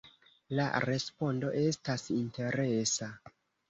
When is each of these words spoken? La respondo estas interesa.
La 0.59 0.65
respondo 0.85 1.53
estas 1.67 2.09
interesa. 2.19 3.17